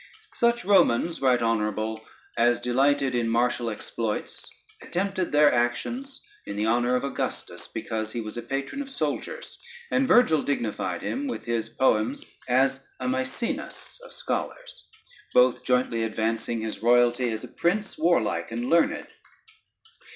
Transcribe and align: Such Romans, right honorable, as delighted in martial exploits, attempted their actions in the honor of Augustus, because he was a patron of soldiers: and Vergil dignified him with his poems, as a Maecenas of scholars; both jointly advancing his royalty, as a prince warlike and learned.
Such 0.33 0.65
Romans, 0.65 1.21
right 1.21 1.39
honorable, 1.39 2.03
as 2.35 2.59
delighted 2.59 3.13
in 3.13 3.29
martial 3.29 3.69
exploits, 3.69 4.49
attempted 4.81 5.31
their 5.31 5.53
actions 5.53 6.19
in 6.47 6.55
the 6.55 6.65
honor 6.65 6.95
of 6.95 7.03
Augustus, 7.03 7.67
because 7.67 8.11
he 8.11 8.19
was 8.19 8.35
a 8.35 8.41
patron 8.41 8.81
of 8.81 8.89
soldiers: 8.89 9.59
and 9.91 10.07
Vergil 10.07 10.41
dignified 10.41 11.03
him 11.03 11.27
with 11.27 11.43
his 11.45 11.69
poems, 11.69 12.25
as 12.49 12.83
a 12.99 13.07
Maecenas 13.07 13.99
of 14.03 14.11
scholars; 14.11 14.87
both 15.35 15.63
jointly 15.63 16.01
advancing 16.01 16.61
his 16.61 16.81
royalty, 16.81 17.29
as 17.29 17.43
a 17.43 17.47
prince 17.47 17.95
warlike 17.95 18.49
and 18.51 18.71
learned. 18.71 19.05